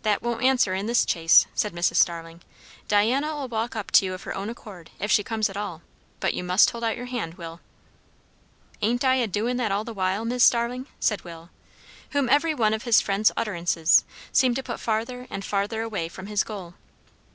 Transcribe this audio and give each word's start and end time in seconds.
"That 0.00 0.22
won't 0.22 0.42
answer 0.42 0.72
in 0.72 0.86
this 0.86 1.04
chase," 1.04 1.44
said 1.54 1.74
Mrs. 1.74 1.96
Starling. 1.96 2.40
"Diana'll 2.88 3.48
walk 3.48 3.76
up 3.76 3.90
to 3.90 4.06
you 4.06 4.14
of 4.14 4.22
her 4.22 4.34
own 4.34 4.48
accord, 4.48 4.88
if 4.98 5.10
she 5.10 5.22
comes 5.22 5.50
at 5.50 5.58
all; 5.58 5.82
but 6.20 6.32
you 6.32 6.42
must 6.42 6.70
hold 6.70 6.82
out 6.82 6.96
your 6.96 7.04
hand, 7.04 7.34
Will." 7.34 7.60
"Ain't 8.80 9.04
I 9.04 9.16
a 9.16 9.26
doin' 9.26 9.58
that 9.58 9.70
all 9.70 9.84
the 9.84 9.92
while, 9.92 10.24
Mis' 10.24 10.42
Starling?" 10.42 10.86
said 10.98 11.22
Will, 11.24 11.50
whom 12.12 12.30
every 12.30 12.54
one 12.54 12.72
of 12.72 12.84
his 12.84 13.02
friend's 13.02 13.30
utterances 13.36 14.04
seemed 14.32 14.56
to 14.56 14.62
put 14.62 14.80
farther 14.80 15.26
and 15.28 15.44
farther 15.44 15.82
away 15.82 16.08
from 16.08 16.28
his 16.28 16.44
goal. 16.44 16.72